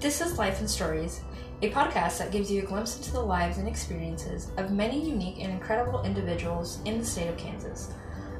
[0.00, 1.20] This is Life and Stories,
[1.60, 5.36] a podcast that gives you a glimpse into the lives and experiences of many unique
[5.40, 7.92] and incredible individuals in the state of Kansas.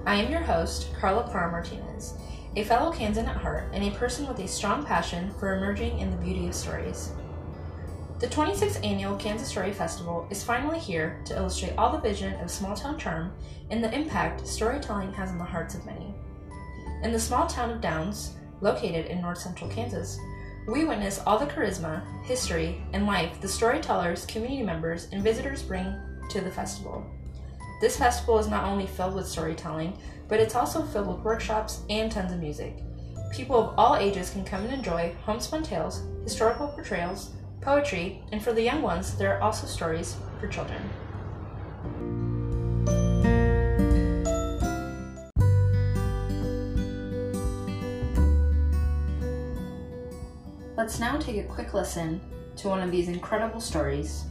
[0.07, 2.15] I am your host, Carla Parra Martinez,
[2.57, 6.11] a fellow Kansan at heart and a person with a strong passion for emerging in
[6.11, 7.13] the beauty of stories.
[8.21, 12.51] The 26th annual Kansas Story Festival is finally here to illustrate all the vision of
[12.51, 13.35] small town charm
[13.69, 16.15] and the impact storytelling has on the hearts of many.
[17.03, 20.19] In the small town of Downs, located in north central Kansas,
[20.67, 25.95] we witness all the charisma, history, and life the storytellers, community members, and visitors bring
[26.31, 27.05] to the festival.
[27.81, 32.13] This festival is not only filled with storytelling, but it's also filled with workshops and
[32.13, 32.83] tons of music.
[33.33, 38.53] People of all ages can come and enjoy homespun tales, historical portrayals, poetry, and for
[38.53, 40.83] the young ones, there are also stories for children.
[50.81, 52.23] Let's now take a quick listen
[52.57, 54.25] to one of these incredible stories.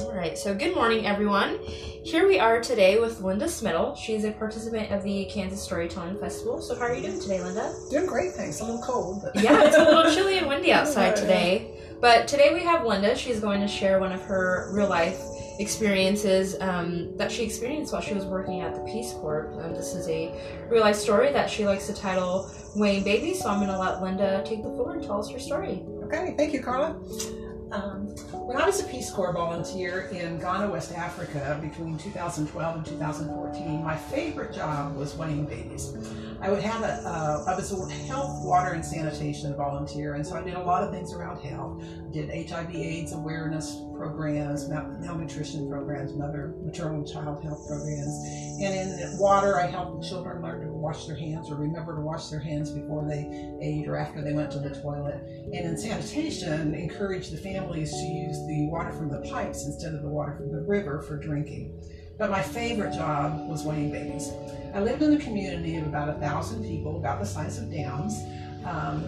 [0.00, 1.60] All right, so good morning, everyone.
[1.62, 3.96] Here we are today with Linda Smittle.
[3.96, 6.60] She's a participant of the Kansas Storytelling Festival.
[6.60, 7.72] So, how are you doing today, Linda?
[7.90, 8.58] Doing great, thanks.
[8.58, 11.76] A little cold, but Yeah, it's a little chilly and windy outside today.
[12.00, 13.16] But today we have Linda.
[13.16, 15.18] She's going to share one of her real life
[15.58, 19.58] experiences um, that she experienced while she was working at the Peace Corps.
[19.62, 20.30] Um, this is a
[20.68, 23.32] real life story that she likes to title Weighing Baby.
[23.32, 25.82] So I'm going to let Linda take the floor and tell us her story.
[26.04, 26.34] okay.
[26.36, 27.00] Thank you, Carla.
[27.72, 32.86] Um, when I was a Peace Corps volunteer in Ghana, West Africa, between 2012 and
[32.86, 35.92] 2014, my favorite job was weighing babies.
[36.40, 40.36] I would have a, uh, I was a health, water, and sanitation volunteer, and so
[40.36, 41.82] I did a lot of things around health.
[42.12, 48.16] Did HIV/AIDS awareness programs, malnutrition programs, mother, maternal, and child health programs,
[48.60, 52.28] and in water, I helped children learn to wash their hands or remember to wash
[52.28, 53.28] their hands before they
[53.60, 55.22] ate or after they went to the toilet.
[55.52, 60.02] And in sanitation, encourage the families to use the water from the pipes instead of
[60.02, 61.78] the water from the river for drinking.
[62.18, 64.32] But my favorite job was weighing babies.
[64.74, 68.14] I lived in a community of about a thousand people, about the size of Downs,
[68.64, 69.04] um,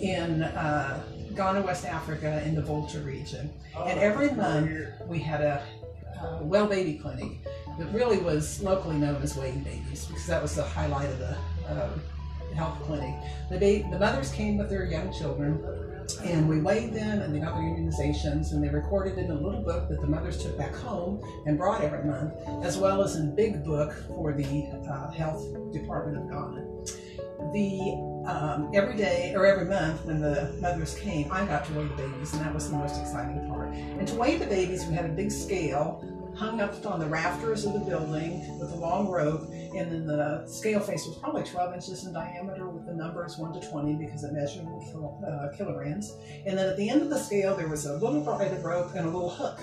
[0.00, 1.00] in uh,
[1.38, 3.48] Ghana, West Africa, in the Volta region.
[3.86, 4.70] And every month
[5.06, 5.62] we had a,
[6.20, 7.30] uh well baby clinic
[7.78, 11.36] that really was locally known as weighing babies because that was the highlight of the
[11.68, 11.90] uh,
[12.56, 13.14] health clinic.
[13.50, 15.64] The, ba- the mothers came with their young children
[16.24, 19.62] and we weighed them and they got their immunizations and they recorded in a little
[19.62, 22.34] book that the mothers took back home and brought every month,
[22.64, 26.66] as well as in a big book for the uh, health department of Ghana.
[27.52, 31.88] The um, every day or every month when the mothers came, I got to weigh
[31.88, 33.68] the babies, and that was the most exciting part.
[33.72, 36.04] And to weigh the babies, we had a big scale
[36.36, 40.46] hung up on the rafters of the building with a long rope, and then the
[40.46, 44.22] scale face was probably 12 inches in diameter with the numbers 1 to 20 because
[44.22, 46.14] it measured in uh, kilograms.
[46.46, 49.06] And then at the end of the scale, there was a little braided rope and
[49.06, 49.58] a little hook.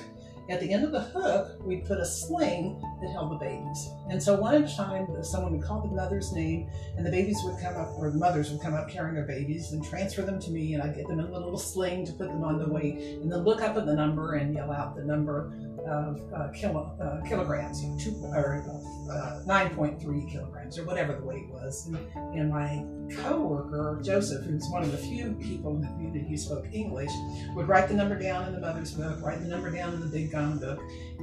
[0.48, 3.90] At the end of the hook, we put a sling that held the babies.
[4.10, 7.42] And so one at a time, someone would call the mother's name, and the babies
[7.44, 10.40] would come up, or the mothers would come up carrying their babies and transfer them
[10.42, 12.70] to me, and I'd get them in a little sling to put them on the
[12.70, 15.52] weight, and then look up at the number and yell out the number
[15.88, 18.64] of uh, kilo, uh, kilograms, two, or
[19.12, 21.88] uh, 9.3 kilograms, or whatever the weight was.
[21.88, 21.98] And,
[22.38, 22.86] and my
[23.16, 27.12] coworker, Joseph, who's one of the few people in the community who spoke English,
[27.56, 30.08] would write the number down in the mother's book, write the number down in the
[30.08, 30.80] big gun book,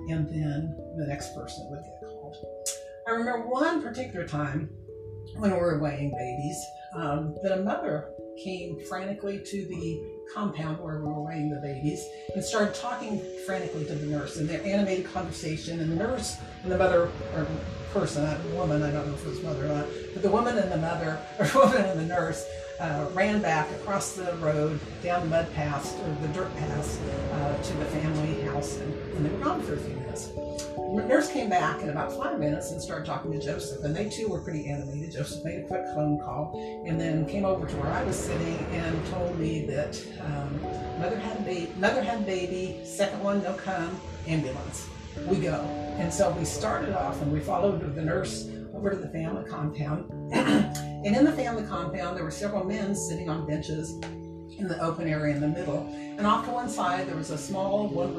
[0.08, 2.36] and then the next person would get called.
[3.06, 4.70] I remember one particular time
[5.36, 10.02] when we were weighing babies um, that a mother came frantically to the
[10.34, 12.04] compound where we were weighing the babies
[12.34, 15.80] and started talking frantically to the nurse in their animated conversation.
[15.80, 17.46] And the nurse and the mother, or
[17.92, 20.72] person, woman, I don't know if it was mother or not, but the woman and
[20.72, 22.46] the mother, or woman and the nurse,
[22.80, 27.00] uh, ran back across the road, down the mud path, or the dirt path,
[27.32, 30.30] uh, to the family house, and, and they were gone for a few minutes.
[30.92, 34.28] Nurse came back in about five minutes and started talking to Joseph, and they too
[34.28, 35.12] were pretty animated.
[35.12, 36.52] Joseph made a quick phone call
[36.86, 40.60] and then came over to where I was sitting and told me that um,
[41.00, 44.86] mother had a baby, mother had baby, second one no come, ambulance.
[45.26, 45.54] We go.
[45.98, 50.10] And so we started off and we followed the nurse over to the family compound.
[50.32, 53.94] and in the family compound, there were several men sitting on benches
[54.58, 55.86] in the open area in the middle.
[56.18, 58.14] And off to one side, there was a small one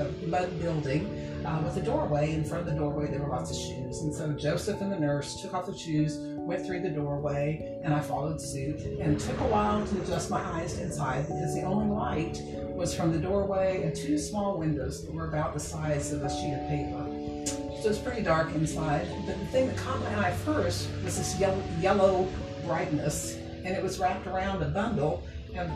[0.00, 1.06] uh, mud building
[1.44, 2.34] uh, with a doorway.
[2.34, 4.00] In front of the doorway, there were lots of shoes.
[4.02, 7.94] And so Joseph and the nurse took off the shoes, went through the doorway, and
[7.94, 8.80] I followed suit.
[8.80, 12.40] And it took a while to adjust my eyes inside because the only light
[12.74, 16.30] was from the doorway and two small windows that were about the size of a
[16.30, 17.50] sheet of paper.
[17.82, 19.06] So it's pretty dark inside.
[19.26, 22.28] But the thing that caught my eye first was this yellow, yellow
[22.66, 25.22] brightness, and it was wrapped around a bundle
[25.56, 25.72] and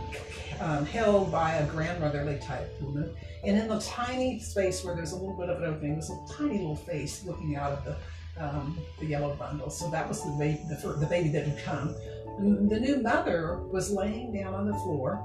[0.61, 3.15] um, held by a grandmotherly type woman.
[3.45, 6.19] And in the tiny space where there's a little bit of an opening there's a
[6.37, 7.97] tiny little face looking out of the
[8.39, 9.71] um, the yellow bundle.
[9.71, 11.95] So that was the baby, the, the baby that had come.
[12.39, 15.25] And The new mother was laying down on the floor.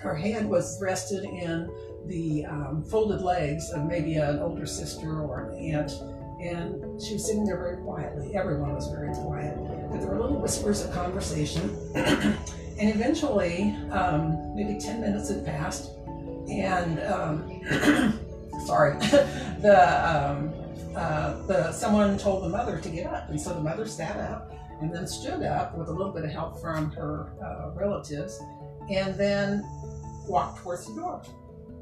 [0.00, 1.70] Her head was rested in
[2.06, 5.92] the um, folded legs of maybe an older sister or an aunt,
[6.40, 8.34] and she was sitting there very quietly.
[8.34, 9.56] Everyone was very quiet,
[9.90, 11.76] but there were little whispers of conversation.
[12.78, 15.90] and eventually, um, maybe 10 minutes had passed,
[16.50, 18.18] and um,
[18.66, 18.98] sorry,
[19.60, 19.76] the
[20.08, 20.52] um,
[20.96, 24.52] uh, the someone told the mother to get up, and so the mother sat up
[24.80, 28.40] and then stood up with a little bit of help from her uh, relatives,
[28.90, 29.62] and then
[30.26, 31.22] walked towards the door.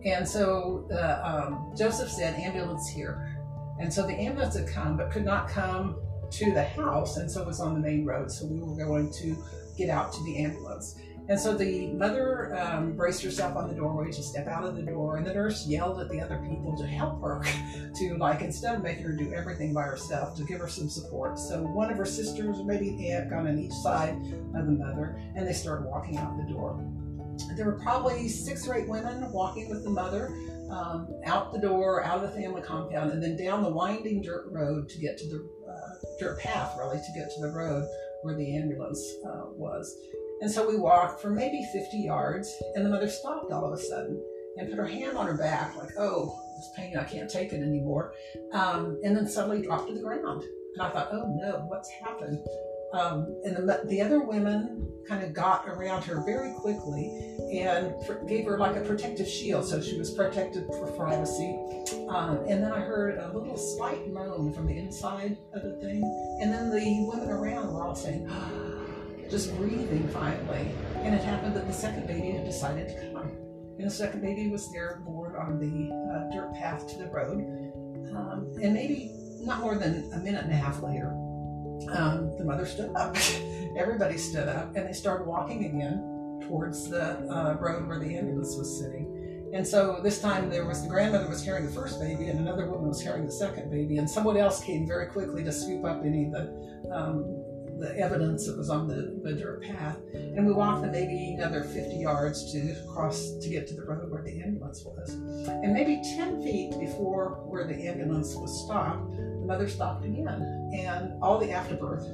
[0.04, 3.36] And so uh, Joseph said, "Ambulance here,"
[3.80, 5.96] and so the ambulance had come, but could not come
[6.30, 8.30] to the house, and so it was on the main road.
[8.30, 9.36] So we were going to
[9.80, 10.96] get out to the ambulance.
[11.28, 14.82] And so the mother um, braced herself on the doorway to step out of the
[14.82, 17.44] door, and the nurse yelled at the other people to help her,
[17.94, 21.38] to like instead of making her do everything by herself, to give her some support.
[21.38, 24.16] So one of her sisters, or maybe an aunt, got on each side
[24.56, 26.84] of the mother, and they started walking out the door.
[27.56, 30.34] There were probably six or eight women walking with the mother
[30.68, 34.48] um, out the door, out of the family compound, and then down the winding dirt
[34.50, 37.88] road to get to the uh, dirt path, really, to get to the road
[38.22, 39.96] where the ambulance uh, was.
[40.40, 43.82] And so we walked for maybe 50 yards, and the mother stopped all of a
[43.82, 44.22] sudden
[44.56, 47.62] and put her hand on her back, like, oh, this pain, I can't take it
[47.62, 48.14] anymore.
[48.52, 50.42] Um, and then suddenly dropped to the ground.
[50.74, 52.38] And I thought, oh no, what's happened?
[52.92, 57.94] Um, and the, the other women kind of got around her very quickly and
[58.28, 61.56] gave her like a protective shield, so she was protected for privacy.
[62.08, 66.02] Um, and then I heard a little slight moan from the inside of the thing,
[66.42, 67.30] and then the women
[67.96, 68.28] saying,
[69.30, 70.70] just breathing finally.
[70.96, 73.30] And it happened that the second baby had decided to come.
[73.78, 77.38] And the second baby was there board on the uh, dirt path to the road.
[78.14, 81.08] Um, and maybe not more than a minute and a half later,
[81.92, 83.16] um, the mother stood up.
[83.78, 88.56] Everybody stood up and they started walking again towards the uh, road where the ambulance
[88.56, 89.50] was sitting.
[89.52, 92.70] And so this time there was the grandmother was carrying the first baby and another
[92.70, 96.02] woman was carrying the second baby, and someone else came very quickly to scoop up
[96.04, 97.39] any of the um,
[97.80, 99.96] the evidence that was on the, the dirt path.
[100.12, 104.10] And we walked the maybe another 50 yards to cross to get to the road
[104.10, 105.10] where the ambulance was.
[105.10, 110.70] And maybe 10 feet before where the ambulance was stopped, the mother stopped again.
[110.74, 112.04] And all the afterbirth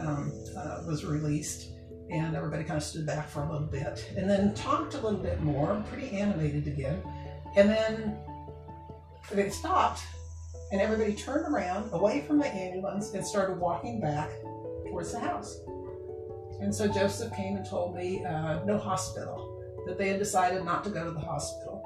[0.00, 1.70] um, uh, was released.
[2.10, 4.12] And everybody kind of stood back for a little bit.
[4.16, 7.02] And then talked a little bit more, pretty animated again.
[7.54, 8.18] And then
[9.30, 10.02] they stopped.
[10.72, 14.30] And everybody turned around away from the ambulance and started walking back
[14.98, 15.60] towards the house.
[16.60, 20.82] And so Joseph came and told me uh, no hospital, that they had decided not
[20.84, 21.82] to go to the hospital.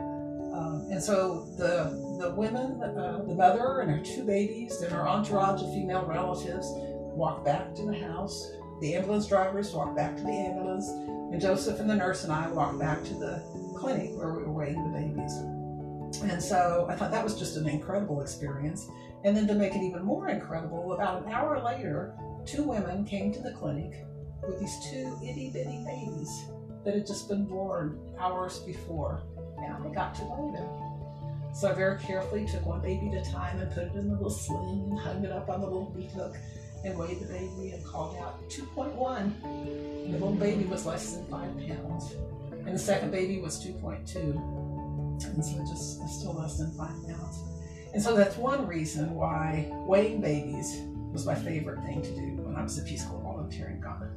[0.55, 5.06] Um, and so the the women, uh, the mother and her two babies and her
[5.06, 6.67] entourage of female relatives
[7.14, 8.53] walked back to the house.
[8.81, 12.49] The ambulance drivers walked back to the ambulance, and Joseph and the nurse and I
[12.49, 13.43] walked back to the
[13.76, 15.32] clinic where we were weighing the babies.
[16.31, 18.89] And so I thought that was just an incredible experience.
[19.25, 22.15] And then to make it even more incredible, about an hour later,
[22.46, 24.05] two women came to the clinic
[24.46, 26.44] with these two itty bitty babies
[26.84, 29.22] that had just been born hours before,
[29.58, 30.69] and I got to weigh them.
[31.55, 34.15] So I very carefully took one baby at a time and put it in the
[34.15, 36.34] little sling and hung it up on the little beat hook
[36.84, 39.43] and weighed the baby and called out 2.1.
[40.06, 42.15] The little baby was less than five pounds,
[42.51, 44.17] and the second baby was 2.2,
[45.25, 47.39] and so just still less than five pounds.
[47.93, 50.81] And so that's one reason why weighing babies
[51.12, 54.10] was my favorite thing to do when I was a Peace Corps volunteer in Ghana.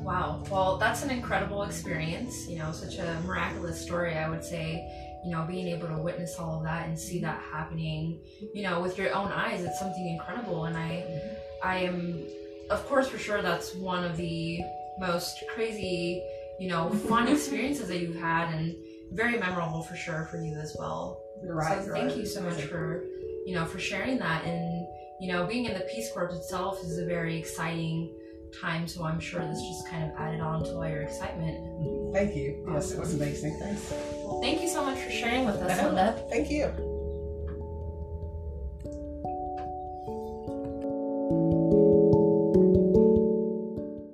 [0.00, 0.42] Wow.
[0.50, 2.48] Well, that's an incredible experience.
[2.48, 4.86] You know, such a miraculous story, I would say.
[5.24, 8.20] You know, being able to witness all of that and see that happening,
[8.54, 10.66] you know, with your own eyes, it's something incredible.
[10.66, 11.20] And I,
[11.62, 12.24] I am,
[12.70, 14.60] of course, for sure, that's one of the
[15.00, 16.22] most crazy,
[16.60, 18.76] you know, fun experiences that you've had and
[19.12, 21.20] very memorable for sure for you as well.
[21.42, 21.84] You're right.
[21.84, 23.04] so thank you so much for,
[23.44, 24.44] you know, for sharing that.
[24.44, 24.77] And,
[25.20, 28.14] you know, being in the Peace Corps itself is a very exciting
[28.60, 28.86] time.
[28.86, 32.12] So I'm sure this just kind of added on to all your excitement.
[32.12, 32.64] Thank you.
[32.72, 33.58] Yes, it was amazing.
[33.58, 33.90] Thanks.
[33.90, 36.24] Well, thank you so much for sharing with us, Linda.
[36.30, 36.97] Thank you.